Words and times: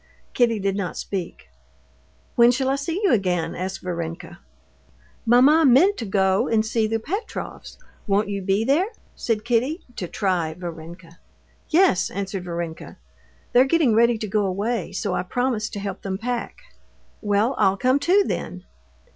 Kitty 0.33 0.57
did 0.57 0.75
not 0.75 0.97
speak. 0.97 1.49
"When 2.35 2.49
shall 2.49 2.69
I 2.69 2.75
see 2.75 2.99
you 3.03 3.11
again?" 3.13 3.53
asked 3.53 3.83
Varenka. 3.83 4.39
"Mamma 5.27 5.63
meant 5.63 5.95
to 5.97 6.07
go 6.07 6.47
and 6.47 6.65
see 6.65 6.87
the 6.87 6.97
Petrovs. 6.99 7.77
Won't 8.07 8.27
you 8.27 8.41
be 8.41 8.65
there?" 8.65 8.87
said 9.15 9.45
Kitty, 9.45 9.81
to 9.97 10.07
try 10.07 10.55
Varenka. 10.55 11.19
"Yes," 11.69 12.09
answered 12.09 12.45
Varenka. 12.45 12.97
"They're 13.53 13.65
getting 13.65 13.93
ready 13.93 14.17
to 14.17 14.27
go 14.27 14.45
away, 14.47 14.91
so 14.91 15.13
I 15.13 15.21
promised 15.21 15.71
to 15.73 15.79
help 15.79 16.01
them 16.01 16.17
pack." 16.17 16.63
"Well, 17.21 17.53
I'll 17.59 17.77
come 17.77 17.99
too, 17.99 18.23
then." 18.25 18.63